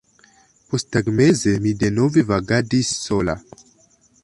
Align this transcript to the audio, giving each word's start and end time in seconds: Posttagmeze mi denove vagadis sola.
Posttagmeze 0.71 1.53
mi 1.65 1.75
denove 1.83 2.25
vagadis 2.33 2.93
sola. 3.05 3.39